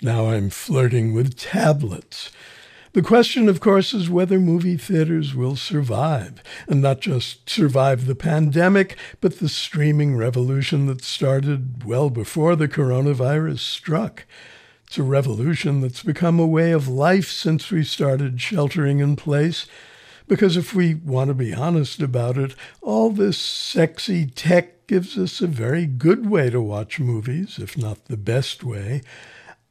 [0.03, 2.31] Now I'm flirting with tablets.
[2.93, 8.15] The question, of course, is whether movie theaters will survive, and not just survive the
[8.15, 14.25] pandemic, but the streaming revolution that started well before the coronavirus struck.
[14.87, 19.67] It's a revolution that's become a way of life since we started sheltering in place.
[20.27, 25.41] Because if we want to be honest about it, all this sexy tech gives us
[25.41, 29.03] a very good way to watch movies, if not the best way.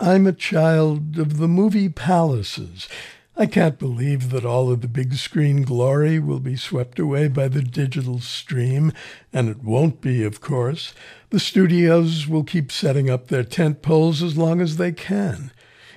[0.02, 2.88] I'm a child of the movie palaces.
[3.36, 7.50] I can't believe that all of the big screen glory will be swept away by
[7.50, 8.94] the digital stream,
[9.34, 10.94] and it won't be, of course.
[11.32, 15.52] The studios will keep setting up their tent poles as long as they can.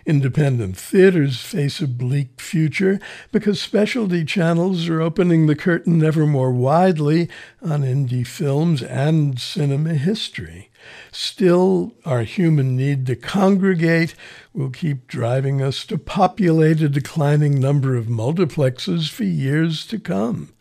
[0.05, 2.99] Independent theaters face a bleak future
[3.31, 7.29] because specialty channels are opening the curtain ever more widely
[7.63, 10.72] on indie films and cinema history.
[11.11, 14.15] Still, our human need to congregate
[14.53, 20.53] will keep driving us to populate a declining number of multiplexes for years to come.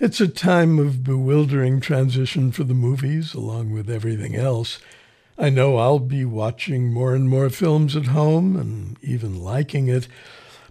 [0.00, 4.80] It's a time of bewildering transition for the movies, along with everything else.
[5.38, 10.08] I know I'll be watching more and more films at home and even liking it.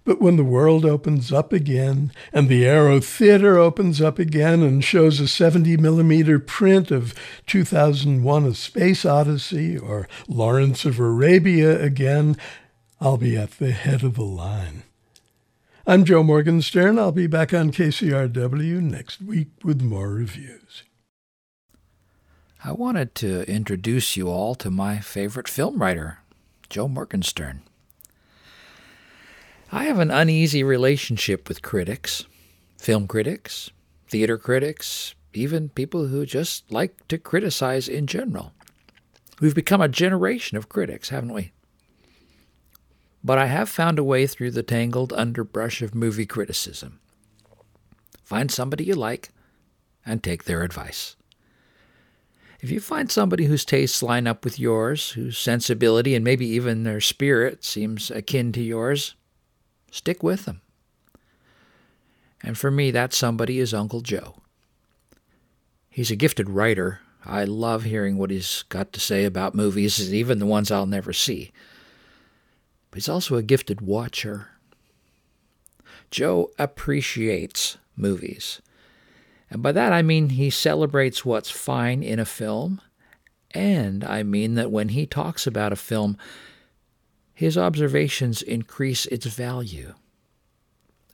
[0.05, 4.83] But when the world opens up again and the Aero Theater opens up again and
[4.83, 7.13] shows a 70 millimeter print of
[7.47, 12.35] 2001 A Space Odyssey or Lawrence of Arabia again,
[12.99, 14.83] I'll be at the head of the line.
[15.87, 16.97] I'm Joe Morgenstern.
[16.99, 20.83] I'll be back on KCRW next week with more reviews.
[22.63, 26.19] I wanted to introduce you all to my favorite film writer,
[26.69, 27.63] Joe Morgenstern.
[29.73, 32.25] I have an uneasy relationship with critics,
[32.77, 33.71] film critics,
[34.07, 38.53] theater critics, even people who just like to criticize in general.
[39.41, 41.53] We've become a generation of critics, haven't we?
[43.23, 46.99] But I have found a way through the tangled underbrush of movie criticism.
[48.23, 49.29] Find somebody you like
[50.05, 51.15] and take their advice.
[52.61, 56.83] If you find somebody whose tastes line up with yours, whose sensibility and maybe even
[56.83, 59.15] their spirit seems akin to yours,
[59.93, 60.59] stick with them.
[62.41, 64.35] And for me, that somebody is Uncle Joe.
[65.89, 66.99] He's a gifted writer.
[67.23, 71.13] I love hearing what he's got to say about movies, even the ones I'll never
[71.13, 71.51] see.
[72.89, 74.49] But he's also a gifted watcher.
[76.09, 78.61] Joe appreciates movies.
[79.49, 82.81] And by that I mean he celebrates what's fine in a film,
[83.51, 86.17] and I mean that when he talks about a film,
[87.33, 89.93] his observations increase its value.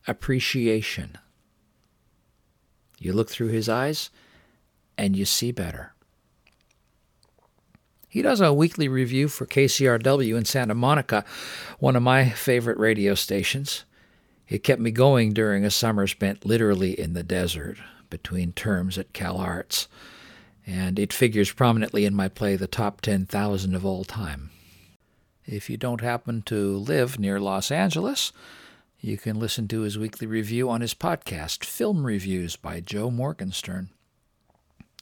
[0.06, 1.18] Appreciation.
[2.98, 4.10] You look through his eyes
[4.98, 5.94] and you see better.
[8.08, 11.24] He does a weekly review for KCRW in Santa Monica,
[11.78, 13.84] one of my favorite radio stations.
[14.48, 17.78] It kept me going during a summer spent literally in the desert,
[18.10, 19.86] between terms at Cal Arts,
[20.66, 24.50] and it figures prominently in my play The Top 10,000 of All Time.
[25.50, 28.32] If you don't happen to live near Los Angeles,
[29.00, 33.88] you can listen to his weekly review on his podcast, Film Reviews by Joe Morgenstern.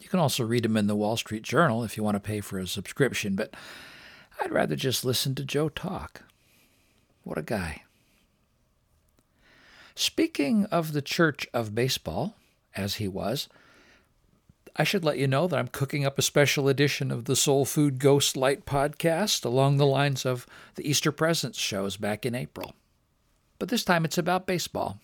[0.01, 2.40] You can also read him in the Wall Street Journal if you want to pay
[2.40, 3.53] for a subscription, but
[4.40, 6.22] I'd rather just listen to Joe talk.
[7.24, 7.82] What a guy.
[9.94, 12.36] Speaking of the Church of Baseball,
[12.74, 13.49] as he was.
[14.80, 17.64] I should let you know that I'm cooking up a special edition of the Soul
[17.64, 22.74] Food Ghost Light podcast along the lines of the Easter Presents shows back in April.
[23.58, 25.00] But this time it's about baseball.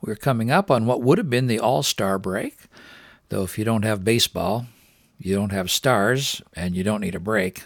[0.00, 2.66] We're coming up on what would have been the All Star break,
[3.28, 4.66] though if you don't have baseball,
[5.18, 7.64] you don't have stars, and you don't need a break.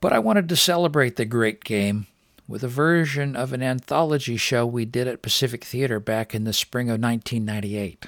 [0.00, 2.08] But I wanted to celebrate the great game
[2.46, 6.52] with a version of an anthology show we did at Pacific Theater back in the
[6.52, 8.06] spring of 1998.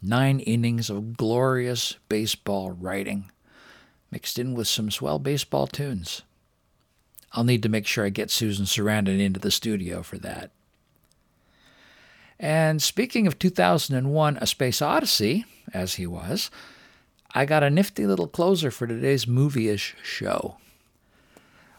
[0.00, 3.30] Nine innings of glorious baseball writing,
[4.10, 6.22] mixed in with some swell baseball tunes.
[7.32, 10.50] I'll need to make sure I get Susan Sarandon into the studio for that.
[12.38, 15.44] And speaking of 2001 A Space Odyssey,
[15.74, 16.50] as he was,
[17.34, 20.58] I got a nifty little closer for today's movie ish show.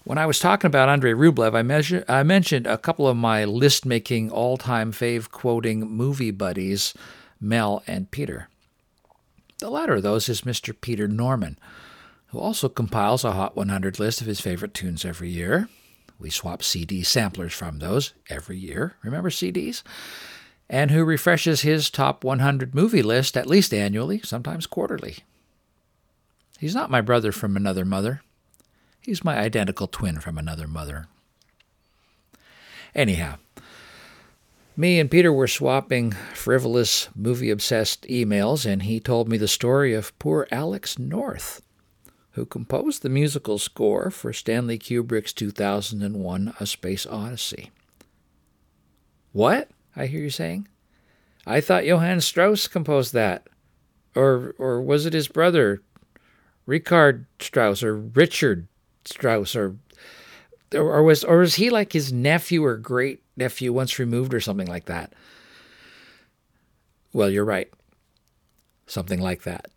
[0.10, 3.46] When I was talking about Andrei Rublev, I, measure, I mentioned a couple of my
[3.46, 6.96] list making all time fave quoting movie buddies,
[7.40, 8.50] Mel and Peter.
[9.60, 10.74] The latter of those is Mr.
[10.82, 11.60] Peter Norman,
[12.30, 15.70] who also compiles a Hot 100 list of his favorite tunes every year.
[16.18, 18.96] We swap CD samplers from those every year.
[19.04, 19.84] Remember CDs?
[20.68, 25.18] And who refreshes his top 100 movie list at least annually, sometimes quarterly.
[26.58, 28.24] He's not my brother from another mother.
[29.10, 31.08] He's my identical twin from another mother.
[32.94, 33.38] Anyhow,
[34.78, 39.96] me and Peter were swapping frivolous, movie obsessed emails, and he told me the story
[39.96, 41.64] of poor Alex North,
[42.34, 47.72] who composed the musical score for Stanley Kubrick's 2001 A Space Odyssey.
[49.32, 49.72] What?
[49.96, 50.68] I hear you saying.
[51.48, 53.48] I thought Johann Strauss composed that.
[54.14, 55.82] Or, or was it his brother,
[56.68, 58.68] Richard Strauss, or Richard
[59.06, 59.76] Strauss or
[60.74, 64.68] or was or was he like his nephew or great nephew once removed or something
[64.68, 65.14] like that?
[67.12, 67.72] Well, you're right.
[68.86, 69.68] Something like that.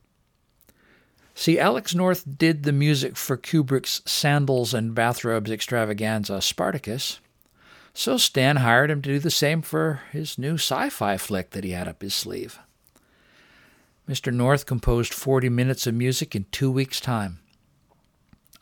[1.35, 7.21] See, Alex North did the music for Kubrick's Sandals and Bathrobes extravaganza Spartacus,
[7.95, 11.65] so Stan hired him to do the same for his new sci fi flick that
[11.65, 12.59] he had up his sleeve.
[14.09, 14.33] Mr.
[14.33, 17.39] North composed 40 minutes of music in two weeks' time.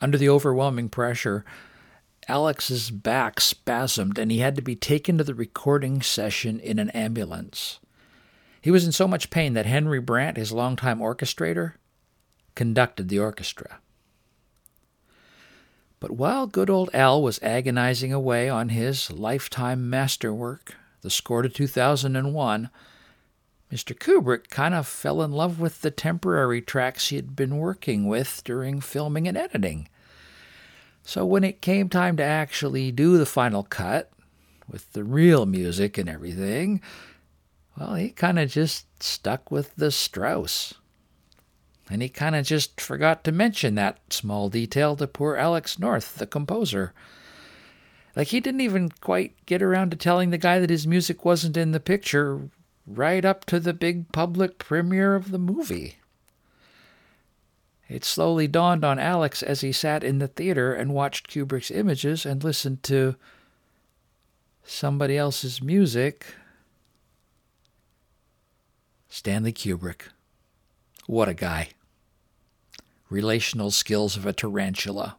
[0.01, 1.45] Under the overwhelming pressure,
[2.27, 6.89] Alex's back spasmed and he had to be taken to the recording session in an
[6.89, 7.79] ambulance.
[8.59, 11.73] He was in so much pain that Henry Brant, his longtime orchestrator,
[12.55, 13.79] conducted the orchestra.
[15.99, 21.49] But while good old Al was agonizing away on his lifetime masterwork, the score to
[21.49, 22.69] 2001,
[23.71, 23.97] Mr.
[23.97, 28.41] Kubrick kind of fell in love with the temporary tracks he had been working with
[28.43, 29.87] during filming and editing.
[31.03, 34.11] So when it came time to actually do the final cut,
[34.71, 36.81] with the real music and everything,
[37.77, 40.73] well, he kind of just stuck with the Strauss.
[41.89, 46.15] And he kind of just forgot to mention that small detail to poor Alex North,
[46.15, 46.93] the composer.
[48.15, 51.57] Like, he didn't even quite get around to telling the guy that his music wasn't
[51.57, 52.49] in the picture
[52.87, 55.97] right up to the big public premiere of the movie.
[57.91, 62.25] It slowly dawned on Alex as he sat in the theater and watched Kubrick's images
[62.25, 63.17] and listened to
[64.63, 66.25] somebody else's music.
[69.09, 70.03] Stanley Kubrick.
[71.05, 71.71] What a guy.
[73.09, 75.17] Relational skills of a tarantula.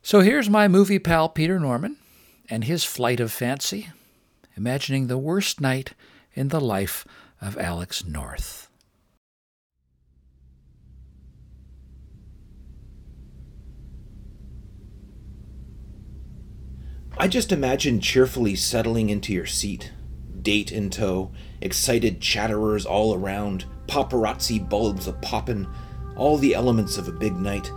[0.00, 1.98] So here's my movie pal Peter Norman
[2.48, 3.88] and his flight of fancy
[4.56, 5.92] imagining the worst night
[6.32, 7.06] in the life
[7.42, 8.65] of Alex North.
[17.18, 19.90] I just imagine cheerfully settling into your seat,
[20.42, 25.66] date in tow, excited chatterers all around, paparazzi bulbs a poppin',
[26.14, 27.72] all the elements of a big night.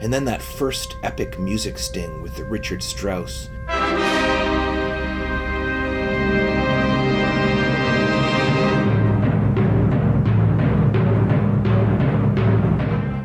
[0.00, 3.48] And then that first epic music sting with the Richard Strauss.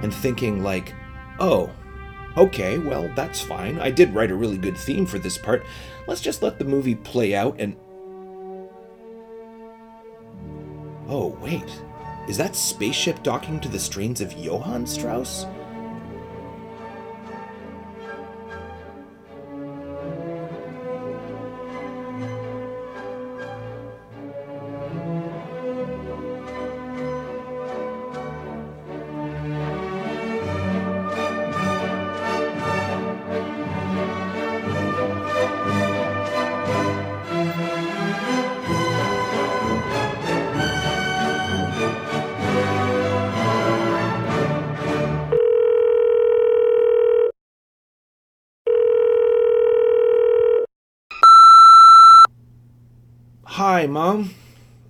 [0.04, 0.94] And thinking, like,
[1.40, 1.72] oh,
[2.38, 3.80] okay, well, that's fine.
[3.80, 5.66] I did write a really good theme for this part.
[6.08, 7.76] Let's just let the movie play out and.
[11.08, 11.82] Oh, wait.
[12.28, 15.46] Is that spaceship docking to the strains of Johann Strauss?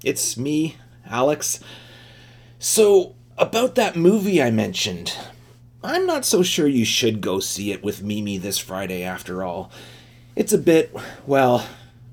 [0.09, 0.75] It's me,
[1.07, 1.59] Alex.
[2.57, 5.15] So, about that movie I mentioned,
[5.83, 9.71] I'm not so sure you should go see it with Mimi this Friday after all.
[10.35, 10.95] It's a bit,
[11.27, 11.63] well,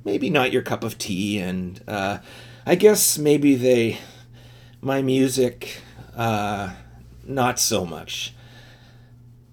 [0.05, 2.19] maybe not your cup of tea, and, uh,
[2.67, 3.97] I guess maybe they.
[4.83, 5.81] My music,
[6.15, 6.75] uh,
[7.25, 8.35] not so much.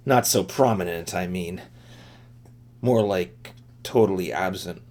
[0.06, 1.62] Not so prominent, I mean.
[2.82, 4.82] More like totally absent.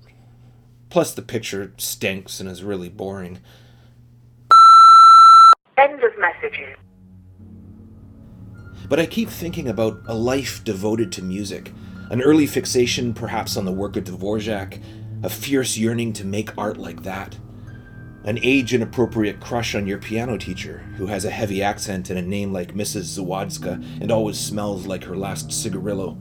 [0.93, 3.39] Plus, the picture stinks and is really boring.
[5.79, 6.77] End of messages.
[8.91, 11.73] But I keep thinking about a life devoted to music,
[12.11, 14.83] an early fixation perhaps on the work of Dvorak,
[15.23, 17.39] a fierce yearning to make art like that,
[18.25, 22.23] an age inappropriate crush on your piano teacher who has a heavy accent and a
[22.23, 23.19] name like Mrs.
[23.19, 26.19] Zawadzka and always smells like her last cigarillo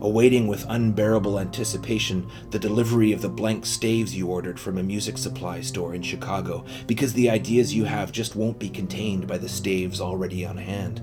[0.00, 5.16] awaiting with unbearable anticipation the delivery of the blank staves you ordered from a music
[5.16, 9.48] supply store in Chicago, because the ideas you have just won't be contained by the
[9.48, 11.00] staves already on hand.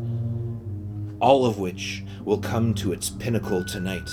[1.20, 4.10] All of which will come to its pinnacle tonight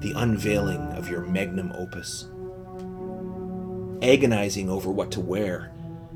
[0.00, 2.28] the unveiling of your magnum opus.
[4.00, 5.72] Agonizing over what to wear,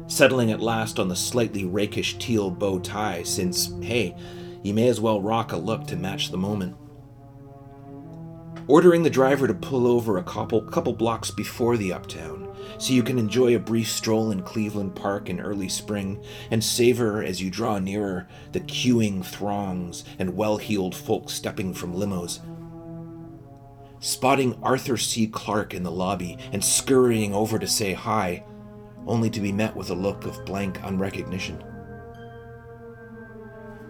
[0.06, 4.14] settling at last on the slightly rakish teal bow tie, since, hey,
[4.62, 6.76] you may as well rock a look to match the moment
[8.72, 12.48] ordering the driver to pull over a couple, couple blocks before the uptown
[12.78, 17.22] so you can enjoy a brief stroll in Cleveland Park in early spring and savor
[17.22, 22.40] as you draw nearer the queuing throngs and well heeled folk stepping from limos.
[24.00, 25.26] Spotting Arthur C.
[25.26, 28.42] Clarke in the lobby and scurrying over to say hi,
[29.06, 31.62] only to be met with a look of blank unrecognition.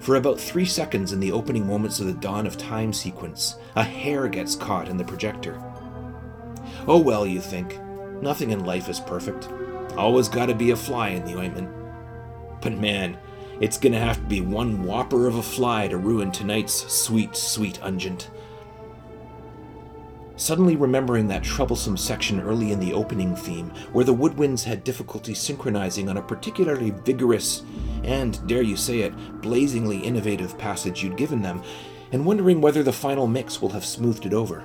[0.03, 3.84] For about three seconds in the opening moments of the Dawn of Time sequence, a
[3.84, 5.62] hair gets caught in the projector.
[6.88, 7.78] Oh well, you think.
[8.20, 9.48] Nothing in life is perfect.
[9.96, 11.70] Always gotta be a fly in the ointment.
[12.61, 13.16] But man,
[13.61, 17.78] it's gonna have to be one whopper of a fly to ruin tonight's sweet, sweet
[17.80, 18.28] ungent.
[20.34, 25.32] Suddenly remembering that troublesome section early in the opening theme, where the woodwinds had difficulty
[25.32, 27.62] synchronizing on a particularly vigorous
[28.05, 31.62] and, dare you say it, blazingly innovative passage you'd given them,
[32.12, 34.64] and wondering whether the final mix will have smoothed it over.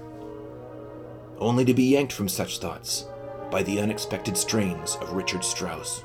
[1.37, 3.05] Only to be yanked from such thoughts
[3.51, 6.03] by the unexpected strains of Richard Strauss.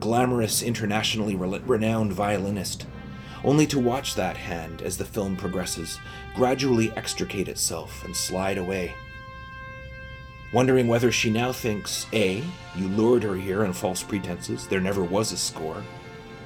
[0.00, 2.86] Glamorous, internationally renowned violinist,
[3.44, 5.98] only to watch that hand, as the film progresses,
[6.34, 8.92] gradually extricate itself and slide away.
[10.52, 12.42] Wondering whether she now thinks A,
[12.74, 15.82] you lured her here on false pretenses, there never was a score,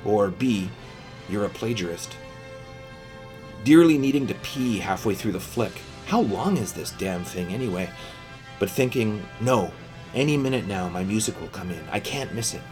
[0.04, 0.70] or B,
[1.28, 2.16] you're a plagiarist.
[3.64, 5.72] Dearly needing to pee halfway through the flick,
[6.06, 7.88] how long is this damn thing anyway?
[8.58, 9.70] But thinking, no,
[10.14, 11.82] any minute now, my music will come in.
[11.90, 12.62] I can't miss it.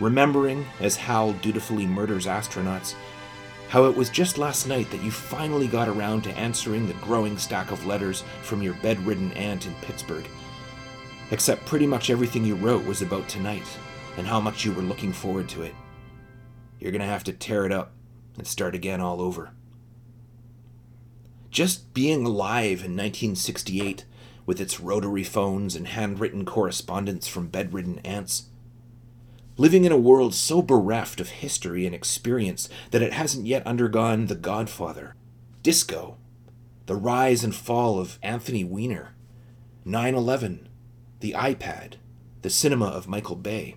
[0.00, 2.94] Remembering, as Hal dutifully murders astronauts,
[3.68, 7.36] how it was just last night that you finally got around to answering the growing
[7.36, 10.26] stack of letters from your bedridden aunt in Pittsburgh.
[11.30, 13.66] Except pretty much everything you wrote was about tonight
[14.16, 15.74] and how much you were looking forward to it.
[16.78, 17.92] You're going to have to tear it up
[18.36, 19.50] and start again all over.
[21.50, 24.04] Just being alive in 1968
[24.46, 28.44] with its rotary phones and handwritten correspondence from bedridden aunts.
[29.60, 34.26] Living in a world so bereft of history and experience that it hasn't yet undergone
[34.26, 35.16] The Godfather,
[35.64, 36.16] disco,
[36.86, 39.16] the rise and fall of Anthony Weiner,
[39.84, 40.68] 9 11,
[41.18, 41.94] the iPad,
[42.42, 43.74] the cinema of Michael Bay.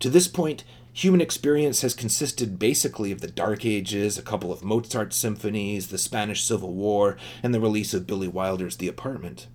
[0.00, 4.64] To this point, human experience has consisted basically of the Dark Ages, a couple of
[4.64, 9.46] Mozart symphonies, the Spanish Civil War, and the release of Billy Wilder's The Apartment.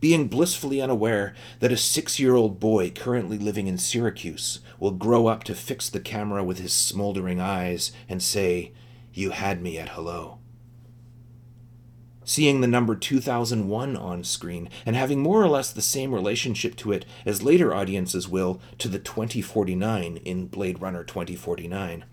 [0.00, 5.26] Being blissfully unaware that a six year old boy currently living in Syracuse will grow
[5.26, 8.72] up to fix the camera with his smoldering eyes and say,
[9.12, 10.38] You had me at hello
[12.24, 16.92] seeing the number 2001 on screen and having more or less the same relationship to
[16.92, 22.04] it as later audiences will to the 2049 in Blade Runner 2049.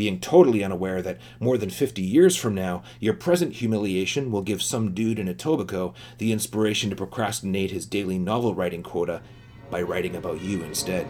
[0.00, 4.62] Being totally unaware that more than 50 years from now, your present humiliation will give
[4.62, 9.20] some dude in Etobicoke the inspiration to procrastinate his daily novel writing quota
[9.68, 11.06] by writing about you instead.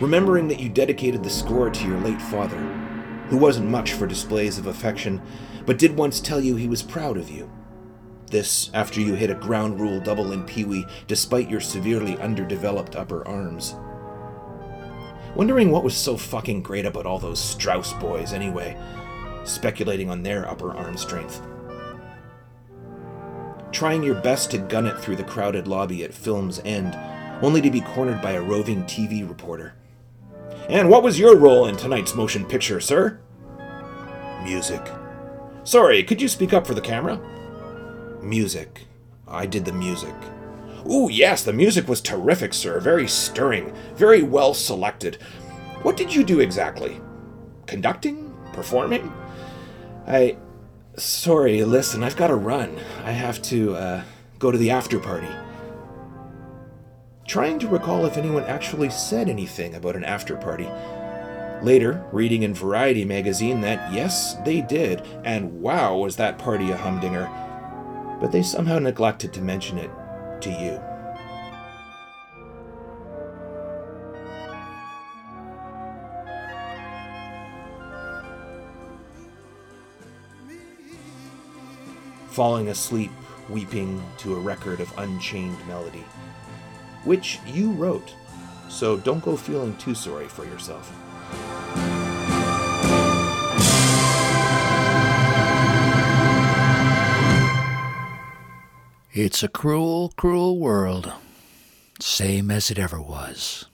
[0.00, 2.58] remembering that you dedicated the score to your late father,
[3.28, 5.22] who wasn't much for displays of affection,
[5.66, 7.48] but did once tell you he was proud of you.
[8.32, 12.96] This after you hit a ground rule double in Pee Wee despite your severely underdeveloped
[12.96, 13.76] upper arms.
[15.36, 18.74] Wondering what was so fucking great about all those Strauss boys anyway,
[19.44, 21.42] speculating on their upper arm strength.
[23.70, 26.98] Trying your best to gun it through the crowded lobby at film's end,
[27.42, 29.74] only to be cornered by a roving TV reporter.
[30.70, 33.20] And what was your role in tonight's motion picture, sir?
[34.42, 34.80] Music.
[35.64, 37.20] Sorry, could you speak up for the camera?
[38.22, 38.86] Music.
[39.26, 40.14] I did the music.
[40.90, 42.80] Ooh, yes, the music was terrific, sir.
[42.80, 43.72] Very stirring.
[43.94, 45.16] Very well selected.
[45.82, 47.00] What did you do exactly?
[47.66, 48.34] Conducting?
[48.52, 49.12] Performing?
[50.06, 50.36] I.
[50.96, 52.78] Sorry, listen, I've got to run.
[53.02, 54.02] I have to, uh,
[54.38, 55.28] go to the after party
[57.32, 60.68] trying to recall if anyone actually said anything about an after party.
[61.62, 66.76] Later, reading in Variety magazine that yes, they did, and wow, was that party a
[66.76, 67.30] humdinger.
[68.22, 69.90] But they somehow neglected to mention it
[70.42, 70.80] to you.
[82.28, 83.10] Falling asleep
[83.48, 86.04] weeping to a record of unchained melody,
[87.02, 88.14] which you wrote,
[88.68, 90.94] so don't go feeling too sorry for yourself.
[99.14, 101.12] It's a cruel, cruel world,
[102.00, 103.66] same as it ever was.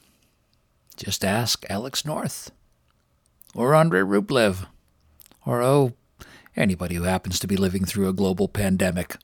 [0.97, 2.51] Just ask Alex North,
[3.55, 4.67] or Andrei Rublev,
[5.45, 5.93] or oh,
[6.57, 9.15] anybody who happens to be living through a global pandemic.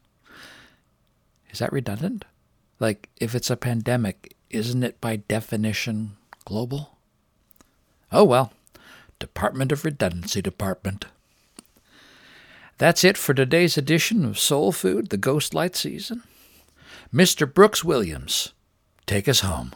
[1.52, 2.24] Is that redundant?
[2.80, 6.98] Like, if it's a pandemic, isn't it by definition global?
[8.14, 8.54] Oh well,
[9.20, 11.08] Department of Redundancy Department.
[12.78, 16.24] That's it for today's edition of Soul Food, the Ghostlight season.
[17.14, 17.52] Mr.
[17.52, 18.52] Brooks Williams,
[19.06, 19.72] take us home.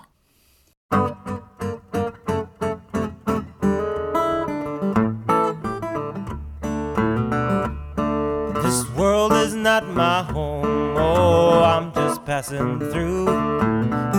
[8.62, 13.28] This world is not my home, oh, I'm just passing through.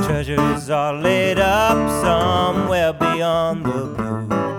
[0.06, 4.49] Treasures are laid up somewhere beyond the blue.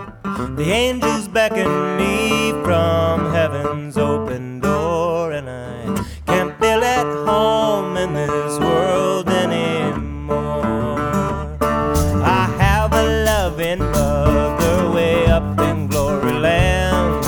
[0.55, 8.13] The angels beckon me from heaven's open door, and I can't feel at home in
[8.13, 10.61] this world anymore.
[11.61, 17.23] I have a loving mother way up in glory land.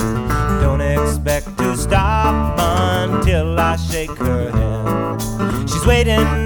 [0.62, 5.70] Don't expect to stop until I shake her hand.
[5.70, 6.43] She's waiting